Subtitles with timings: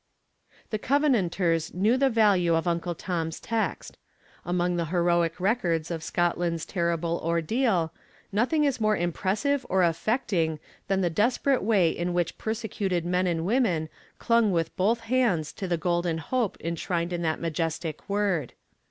[0.49, 3.99] _'VI The covenanters knew the value of Uncle Tom's text.
[4.43, 7.93] Among the heroic records of Scotland's terrible ordeal,
[8.31, 13.45] nothing is more impressive or affecting than the desperate way in which persecuted men and
[13.45, 18.53] women clung with both hands to the golden hope enshrined in that majestic word.